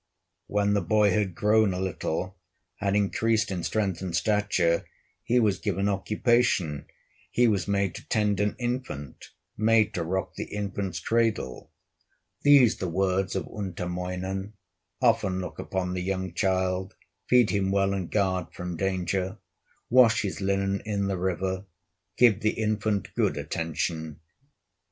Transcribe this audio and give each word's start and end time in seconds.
When 0.47 0.73
the 0.73 0.81
boy 0.81 1.11
had 1.11 1.35
grown 1.35 1.75
a 1.75 1.79
little, 1.79 2.35
Had 2.77 2.95
increased 2.95 3.51
in 3.51 3.61
strength 3.61 4.01
and 4.01 4.15
stature, 4.15 4.83
He 5.21 5.39
was 5.39 5.59
given 5.59 5.87
occupation, 5.87 6.87
He 7.29 7.47
was 7.47 7.67
made 7.67 7.93
to 7.93 8.07
tend 8.07 8.39
an 8.39 8.55
infant, 8.57 9.29
Made 9.55 9.93
to 9.93 10.01
rock 10.03 10.33
the 10.33 10.45
infant's 10.45 10.99
cradle. 10.99 11.69
These 12.41 12.77
the 12.77 12.87
words 12.89 13.35
of 13.35 13.45
Untamoinen: 13.47 14.53
"Often 15.03 15.39
look 15.39 15.59
upon 15.59 15.93
the 15.93 16.01
young 16.01 16.33
child, 16.33 16.95
Feed 17.29 17.51
him 17.51 17.69
well 17.69 17.93
and 17.93 18.09
guard 18.09 18.47
from 18.55 18.75
danger, 18.77 19.37
Wash 19.91 20.23
his 20.23 20.41
linen 20.41 20.81
in 20.83 21.05
the 21.09 21.17
river, 21.19 21.67
Give 22.17 22.39
the 22.39 22.53
infant 22.59 23.13
good 23.13 23.37
attention." 23.37 24.19